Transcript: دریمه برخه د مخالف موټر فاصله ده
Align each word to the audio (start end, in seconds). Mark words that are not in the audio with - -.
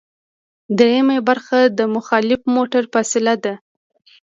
دریمه 0.77 1.17
برخه 1.29 1.59
د 1.77 1.79
مخالف 1.95 2.41
موټر 2.55 2.83
فاصله 2.93 3.33
ده 3.43 3.53